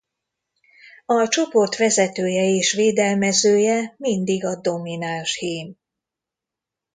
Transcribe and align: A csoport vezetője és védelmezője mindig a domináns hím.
A 1.05 1.27
csoport 1.27 1.75
vezetője 1.75 2.43
és 2.55 2.73
védelmezője 2.73 3.93
mindig 3.97 4.45
a 4.45 4.55
domináns 4.61 5.35
hím. 5.37 5.75